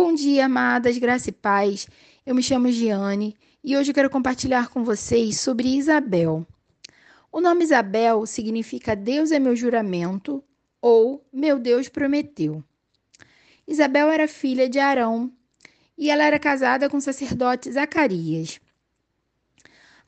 Bom 0.00 0.14
dia, 0.14 0.46
amadas, 0.46 0.96
graça 0.96 1.30
e 1.30 1.32
paz. 1.32 1.88
Eu 2.24 2.32
me 2.32 2.40
chamo 2.40 2.70
Giane 2.70 3.34
e 3.64 3.76
hoje 3.76 3.90
eu 3.90 3.94
quero 3.96 4.08
compartilhar 4.08 4.68
com 4.68 4.84
vocês 4.84 5.40
sobre 5.40 5.76
Isabel. 5.76 6.46
O 7.32 7.40
nome 7.40 7.64
Isabel 7.64 8.24
significa 8.24 8.94
Deus 8.94 9.32
é 9.32 9.40
meu 9.40 9.56
juramento 9.56 10.40
ou 10.80 11.26
meu 11.32 11.58
Deus 11.58 11.88
prometeu. 11.88 12.62
Isabel 13.66 14.08
era 14.08 14.28
filha 14.28 14.68
de 14.68 14.78
Arão 14.78 15.32
e 15.98 16.10
ela 16.10 16.22
era 16.22 16.38
casada 16.38 16.88
com 16.88 16.98
o 16.98 17.00
sacerdote 17.00 17.72
Zacarias. 17.72 18.60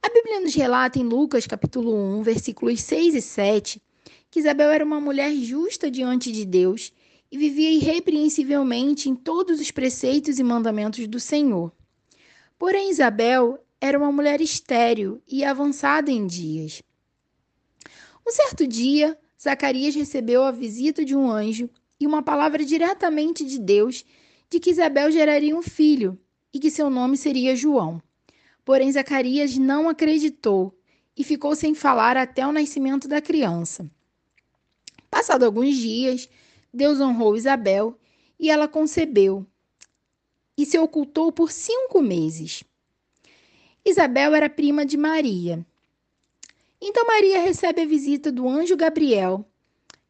A 0.00 0.08
Bíblia 0.08 0.40
nos 0.40 0.54
relata 0.54 1.00
em 1.00 1.02
Lucas, 1.02 1.48
capítulo 1.48 1.92
1, 2.20 2.22
versículos 2.22 2.80
6 2.80 3.16
e 3.16 3.20
7, 3.20 3.82
que 4.30 4.38
Isabel 4.38 4.70
era 4.70 4.84
uma 4.84 5.00
mulher 5.00 5.32
justa 5.32 5.90
diante 5.90 6.30
de 6.30 6.44
Deus 6.44 6.92
e 7.30 7.38
vivia 7.38 7.70
irrepreensivelmente 7.70 9.08
em 9.08 9.14
todos 9.14 9.60
os 9.60 9.70
preceitos 9.70 10.38
e 10.38 10.42
mandamentos 10.42 11.06
do 11.06 11.20
Senhor. 11.20 11.72
Porém, 12.58 12.90
Isabel 12.90 13.64
era 13.80 13.98
uma 13.98 14.12
mulher 14.12 14.40
estéril 14.40 15.22
e 15.26 15.44
avançada 15.44 16.10
em 16.10 16.26
dias. 16.26 16.82
Um 18.26 18.30
certo 18.30 18.66
dia, 18.66 19.18
Zacarias 19.40 19.94
recebeu 19.94 20.44
a 20.44 20.50
visita 20.50 21.04
de 21.04 21.16
um 21.16 21.30
anjo 21.30 21.70
e 21.98 22.06
uma 22.06 22.22
palavra 22.22 22.64
diretamente 22.64 23.44
de 23.44 23.58
Deus 23.58 24.04
de 24.50 24.58
que 24.58 24.70
Isabel 24.70 25.10
geraria 25.10 25.56
um 25.56 25.62
filho 25.62 26.18
e 26.52 26.58
que 26.58 26.70
seu 26.70 26.90
nome 26.90 27.16
seria 27.16 27.56
João. 27.56 28.02
Porém, 28.64 28.92
Zacarias 28.92 29.56
não 29.56 29.88
acreditou 29.88 30.76
e 31.16 31.24
ficou 31.24 31.54
sem 31.54 31.74
falar 31.74 32.16
até 32.16 32.46
o 32.46 32.52
nascimento 32.52 33.08
da 33.08 33.20
criança. 33.20 33.90
Passado 35.10 35.44
alguns 35.44 35.76
dias, 35.76 36.28
Deus 36.72 37.00
honrou 37.00 37.36
Isabel 37.36 37.98
e 38.38 38.48
ela 38.48 38.68
concebeu 38.68 39.44
e 40.56 40.64
se 40.64 40.78
ocultou 40.78 41.32
por 41.32 41.50
cinco 41.50 42.00
meses. 42.00 42.62
Isabel 43.84 44.34
era 44.34 44.48
prima 44.48 44.84
de 44.86 44.96
Maria. 44.96 45.66
Então 46.80 47.06
Maria 47.06 47.40
recebe 47.40 47.82
a 47.82 47.86
visita 47.86 48.30
do 48.30 48.48
anjo 48.48 48.76
Gabriel 48.76 49.44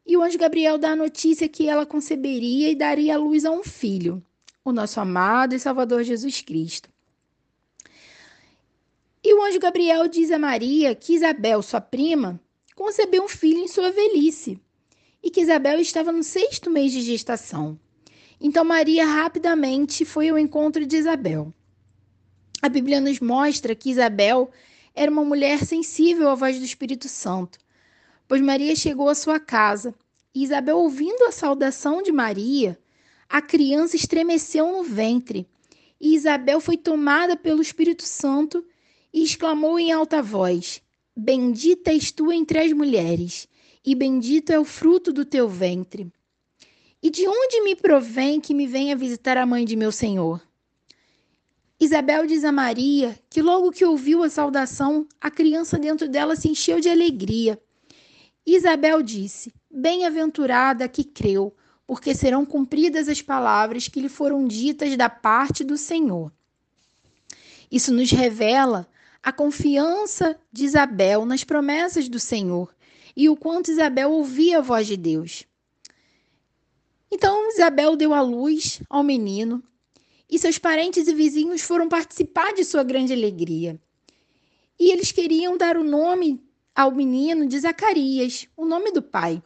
e 0.05 0.15
o 0.15 0.21
anjo 0.21 0.37
Gabriel 0.37 0.77
dá 0.77 0.91
a 0.91 0.95
notícia 0.95 1.49
que 1.49 1.67
ela 1.67 1.85
conceberia 1.85 2.69
e 2.69 2.75
daria 2.75 3.15
à 3.15 3.17
luz 3.17 3.43
a 3.43 3.51
um 3.51 3.63
filho, 3.63 4.23
o 4.63 4.71
nosso 4.71 4.99
amado 4.99 5.55
e 5.55 5.59
Salvador 5.59 6.03
Jesus 6.03 6.41
Cristo. 6.41 6.89
E 9.23 9.33
o 9.33 9.43
anjo 9.43 9.59
Gabriel 9.59 10.07
diz 10.07 10.31
a 10.31 10.39
Maria 10.39 10.93
que 10.95 11.13
Isabel, 11.13 11.61
sua 11.61 11.81
prima, 11.81 12.39
concebeu 12.75 13.23
um 13.23 13.27
filho 13.27 13.59
em 13.59 13.67
sua 13.67 13.91
velhice 13.91 14.59
e 15.23 15.29
que 15.29 15.41
Isabel 15.41 15.79
estava 15.79 16.11
no 16.11 16.23
sexto 16.23 16.69
mês 16.69 16.91
de 16.91 17.01
gestação. 17.01 17.79
Então 18.39 18.65
Maria 18.65 19.05
rapidamente 19.05 20.03
foi 20.03 20.29
ao 20.29 20.37
encontro 20.37 20.85
de 20.85 20.97
Isabel. 20.97 21.53
A 22.61 22.69
Bíblia 22.69 22.99
nos 22.99 23.19
mostra 23.19 23.75
que 23.75 23.89
Isabel 23.89 24.49
era 24.95 25.11
uma 25.11 25.23
mulher 25.23 25.63
sensível 25.63 26.29
à 26.29 26.35
voz 26.35 26.57
do 26.57 26.65
Espírito 26.65 27.07
Santo, 27.07 27.59
pois 28.27 28.41
Maria 28.41 28.75
chegou 28.75 29.09
à 29.09 29.15
sua 29.15 29.39
casa 29.39 29.93
e 30.33 30.43
Isabel, 30.43 30.77
ouvindo 30.77 31.23
a 31.23 31.31
saudação 31.31 32.01
de 32.01 32.11
Maria, 32.11 32.79
a 33.29 33.41
criança 33.41 33.95
estremeceu 33.95 34.71
no 34.71 34.83
ventre 34.83 35.47
e 35.99 36.15
Isabel 36.15 36.59
foi 36.59 36.77
tomada 36.77 37.37
pelo 37.37 37.61
Espírito 37.61 38.03
Santo 38.03 38.65
e 39.13 39.23
exclamou 39.23 39.77
em 39.79 39.91
alta 39.91 40.21
voz: 40.21 40.81
Bendita 41.15 41.91
és 41.91 42.11
tu 42.11 42.31
entre 42.31 42.59
as 42.59 42.73
mulheres 42.73 43.47
e 43.85 43.95
bendito 43.95 44.51
é 44.51 44.59
o 44.59 44.65
fruto 44.65 45.11
do 45.11 45.25
teu 45.25 45.49
ventre. 45.49 46.11
E 47.01 47.09
de 47.09 47.27
onde 47.27 47.61
me 47.61 47.75
provém 47.75 48.39
que 48.39 48.53
me 48.53 48.67
venha 48.67 48.95
visitar 48.95 49.37
a 49.37 49.45
mãe 49.45 49.65
de 49.65 49.75
meu 49.75 49.91
Senhor? 49.91 50.41
Isabel 51.79 52.27
diz 52.27 52.43
a 52.43 52.51
Maria 52.51 53.19
que 53.27 53.41
logo 53.41 53.71
que 53.71 53.83
ouviu 53.83 54.21
a 54.23 54.29
saudação, 54.29 55.07
a 55.19 55.31
criança 55.31 55.79
dentro 55.79 56.07
dela 56.07 56.35
se 56.35 56.47
encheu 56.47 56.79
de 56.79 56.89
alegria. 56.89 57.59
Isabel 58.45 59.01
disse: 59.01 59.51
Bem-aventurada 59.69 60.87
que 60.87 61.03
creu, 61.03 61.55
porque 61.87 62.13
serão 62.13 62.45
cumpridas 62.45 63.09
as 63.09 63.23
palavras 63.23 63.87
que 63.87 63.99
lhe 63.99 64.09
foram 64.09 64.47
ditas 64.47 64.95
da 64.95 65.09
parte 65.09 65.63
do 65.63 65.75
Senhor. 65.75 66.31
Isso 67.71 67.91
nos 67.91 68.11
revela 68.11 68.87
a 69.23 69.31
confiança 69.31 70.39
de 70.51 70.65
Isabel 70.65 71.25
nas 71.25 71.43
promessas 71.43 72.07
do 72.07 72.19
Senhor 72.19 72.71
e 73.21 73.29
o 73.29 73.37
quanto 73.37 73.69
Isabel 73.69 74.09
ouvia 74.09 74.57
a 74.57 74.61
voz 74.61 74.87
de 74.87 74.97
Deus. 74.97 75.45
Então 77.11 77.49
Isabel 77.49 77.95
deu 77.95 78.15
à 78.15 78.21
luz 78.21 78.81
ao 78.89 79.03
menino 79.03 79.63
e 80.27 80.39
seus 80.39 80.57
parentes 80.57 81.07
e 81.07 81.13
vizinhos 81.13 81.61
foram 81.61 81.87
participar 81.87 82.51
de 82.55 82.63
sua 82.63 82.81
grande 82.81 83.13
alegria. 83.13 83.79
E 84.79 84.89
eles 84.91 85.11
queriam 85.11 85.55
dar 85.55 85.77
o 85.77 85.83
nome 85.83 86.43
ao 86.73 86.89
menino 86.89 87.45
de 87.45 87.59
Zacarias, 87.59 88.47
o 88.57 88.65
nome 88.65 88.91
do 88.91 89.03
pai. 89.03 89.39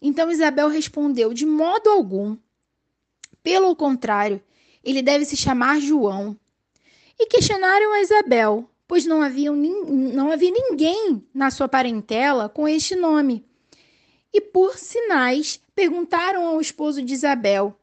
Então 0.00 0.30
Isabel 0.30 0.68
respondeu: 0.68 1.34
De 1.34 1.44
modo 1.44 1.90
algum. 1.90 2.36
Pelo 3.42 3.74
contrário, 3.74 4.40
ele 4.84 5.02
deve 5.02 5.24
se 5.24 5.36
chamar 5.36 5.80
João. 5.80 6.38
E 7.18 7.26
questionaram 7.26 7.92
a 7.92 8.02
Isabel: 8.02 8.69
pois 8.90 9.06
não 9.06 9.22
havia, 9.22 9.52
não 9.52 10.32
havia 10.32 10.50
ninguém 10.50 11.24
na 11.32 11.48
sua 11.52 11.68
parentela 11.68 12.48
com 12.48 12.66
este 12.66 12.96
nome. 12.96 13.46
E 14.32 14.40
por 14.40 14.76
sinais 14.76 15.62
perguntaram 15.76 16.44
ao 16.44 16.60
esposo 16.60 17.00
de 17.00 17.14
Isabel, 17.14 17.78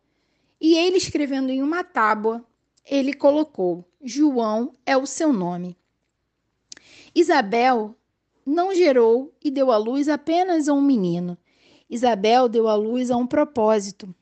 e 0.59 0.75
ele 0.75 0.97
escrevendo 0.97 1.49
em 1.49 1.63
uma 1.63 1.81
tábua, 1.81 2.43
ele 2.85 3.13
colocou: 3.13 3.85
João 4.03 4.73
é 4.85 4.97
o 4.97 5.05
seu 5.05 5.31
nome. 5.31 5.77
Isabel 7.15 7.95
não 8.45 8.75
gerou 8.75 9.33
e 9.41 9.49
deu 9.49 9.71
à 9.71 9.77
luz 9.77 10.09
apenas 10.09 10.67
a 10.67 10.73
um 10.73 10.81
menino. 10.81 11.37
Isabel 11.89 12.49
deu 12.49 12.67
à 12.67 12.75
luz 12.75 13.09
a 13.09 13.15
um 13.15 13.25
propósito. 13.25 14.13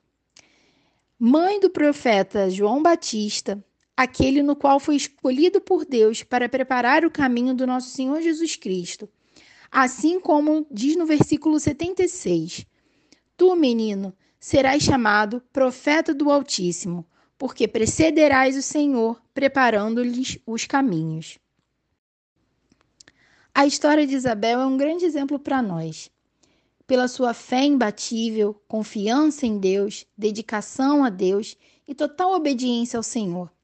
Mãe 1.17 1.59
do 1.59 1.71
profeta 1.71 2.47
João 2.47 2.83
Batista, 2.83 3.65
aquele 3.95 4.43
no 4.43 4.55
qual 4.55 4.79
foi 4.79 4.95
escolhido 4.95 5.61
por 5.61 5.85
Deus 5.85 6.23
para 6.23 6.49
preparar 6.49 7.05
o 7.05 7.11
caminho 7.11 7.53
do 7.53 7.65
nosso 7.65 7.89
Senhor 7.89 8.21
Jesus 8.21 8.55
Cristo. 8.55 9.07
Assim 9.71 10.19
como 10.19 10.65
diz 10.71 10.95
no 10.95 11.05
versículo 11.05 11.59
76: 11.59 12.65
Tu, 13.37 13.55
menino, 13.55 14.13
serás 14.39 14.83
chamado 14.83 15.41
profeta 15.51 16.13
do 16.13 16.29
Altíssimo, 16.29 17.05
porque 17.37 17.67
precederás 17.67 18.55
o 18.55 18.61
Senhor, 18.61 19.21
preparando-lhes 19.33 20.37
os 20.45 20.65
caminhos. 20.65 21.37
A 23.53 23.65
história 23.65 24.05
de 24.05 24.15
Isabel 24.15 24.59
é 24.59 24.65
um 24.65 24.77
grande 24.77 25.05
exemplo 25.05 25.39
para 25.39 25.61
nós. 25.61 26.11
Pela 26.85 27.07
sua 27.07 27.33
fé 27.33 27.63
imbatível, 27.63 28.61
confiança 28.67 29.45
em 29.45 29.57
Deus, 29.57 30.05
dedicação 30.17 31.03
a 31.03 31.09
Deus 31.09 31.57
e 31.87 31.95
total 31.95 32.33
obediência 32.33 32.97
ao 32.97 33.03
Senhor. 33.03 33.54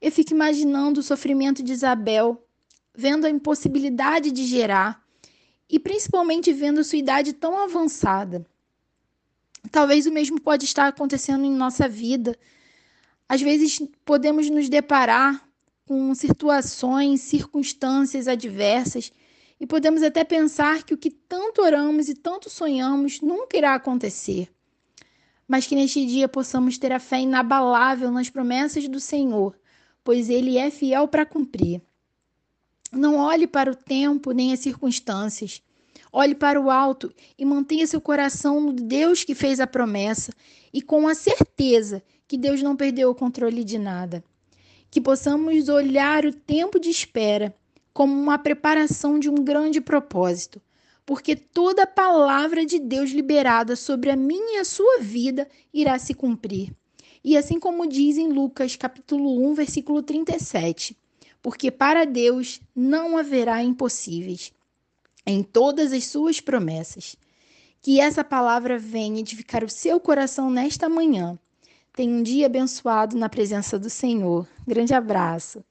Eu 0.00 0.12
fico 0.12 0.32
imaginando 0.32 1.00
o 1.00 1.02
sofrimento 1.02 1.62
de 1.62 1.72
Isabel, 1.72 2.46
vendo 2.94 3.26
a 3.26 3.30
impossibilidade 3.30 4.30
de 4.30 4.44
gerar 4.44 5.02
e 5.68 5.78
principalmente 5.78 6.52
vendo 6.52 6.84
sua 6.84 6.98
idade 6.98 7.32
tão 7.32 7.58
avançada. 7.58 8.46
Talvez 9.70 10.06
o 10.06 10.12
mesmo 10.12 10.40
pode 10.40 10.64
estar 10.64 10.86
acontecendo 10.86 11.44
em 11.44 11.50
nossa 11.50 11.88
vida. 11.88 12.36
Às 13.28 13.40
vezes 13.40 13.80
podemos 14.04 14.48
nos 14.50 14.68
deparar 14.68 15.42
com 15.86 16.14
situações, 16.14 17.22
circunstâncias 17.22 18.28
adversas 18.28 19.12
e 19.58 19.66
podemos 19.66 20.02
até 20.02 20.24
pensar 20.24 20.84
que 20.84 20.94
o 20.94 20.98
que 20.98 21.10
tanto 21.10 21.62
oramos 21.62 22.08
e 22.08 22.14
tanto 22.14 22.50
sonhamos 22.50 23.20
nunca 23.20 23.56
irá 23.56 23.74
acontecer. 23.74 24.48
Mas 25.48 25.66
que 25.66 25.74
neste 25.74 26.04
dia 26.04 26.28
possamos 26.28 26.76
ter 26.76 26.92
a 26.92 27.00
fé 27.00 27.20
inabalável 27.20 28.10
nas 28.10 28.28
promessas 28.28 28.86
do 28.88 29.00
Senhor 29.00 29.56
pois 30.06 30.30
ele 30.30 30.56
é 30.56 30.70
fiel 30.70 31.08
para 31.08 31.26
cumprir. 31.26 31.82
Não 32.92 33.16
olhe 33.16 33.44
para 33.44 33.72
o 33.72 33.74
tempo 33.74 34.30
nem 34.30 34.52
as 34.52 34.60
circunstâncias. 34.60 35.60
Olhe 36.12 36.32
para 36.32 36.60
o 36.60 36.70
alto 36.70 37.12
e 37.36 37.44
mantenha 37.44 37.88
seu 37.88 38.00
coração 38.00 38.60
no 38.60 38.72
Deus 38.72 39.24
que 39.24 39.34
fez 39.34 39.58
a 39.58 39.66
promessa 39.66 40.32
e 40.72 40.80
com 40.80 41.08
a 41.08 41.14
certeza 41.16 42.00
que 42.28 42.38
Deus 42.38 42.62
não 42.62 42.76
perdeu 42.76 43.10
o 43.10 43.16
controle 43.16 43.64
de 43.64 43.78
nada. 43.78 44.22
Que 44.92 45.00
possamos 45.00 45.68
olhar 45.68 46.24
o 46.24 46.32
tempo 46.32 46.78
de 46.78 46.88
espera 46.88 47.52
como 47.92 48.14
uma 48.14 48.38
preparação 48.38 49.18
de 49.18 49.28
um 49.28 49.34
grande 49.34 49.80
propósito, 49.80 50.62
porque 51.04 51.34
toda 51.34 51.84
palavra 51.84 52.64
de 52.64 52.78
Deus 52.78 53.10
liberada 53.10 53.74
sobre 53.74 54.08
a 54.10 54.16
minha 54.16 54.58
e 54.58 54.60
a 54.60 54.64
sua 54.64 55.00
vida 55.00 55.48
irá 55.74 55.98
se 55.98 56.14
cumprir. 56.14 56.72
E 57.26 57.36
assim 57.36 57.60
como 57.60 57.86
diz 57.86 58.16
em 58.16 58.28
Lucas, 58.28 58.76
capítulo 58.76 59.50
1, 59.50 59.54
versículo 59.54 60.02
37, 60.02 60.96
porque 61.42 61.70
para 61.70 62.06
Deus 62.06 62.60
não 62.74 63.18
haverá 63.18 63.62
impossíveis 63.62 64.52
em 65.26 65.42
todas 65.42 65.92
as 65.92 66.06
suas 66.06 66.40
promessas. 66.40 67.16
Que 67.82 68.00
essa 68.00 68.24
palavra 68.24 68.78
venha 68.78 69.20
edificar 69.20 69.62
o 69.64 69.68
seu 69.68 70.00
coração 70.00 70.48
nesta 70.50 70.88
manhã, 70.88 71.38
Tenha 71.96 72.14
um 72.14 72.22
dia 72.22 72.44
abençoado 72.44 73.16
na 73.16 73.26
presença 73.26 73.78
do 73.78 73.88
Senhor. 73.88 74.46
Grande 74.68 74.92
abraço. 74.92 75.64